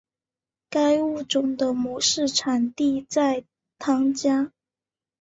[0.71, 3.43] 该物种的模式产地在
[3.77, 4.51] 汤加。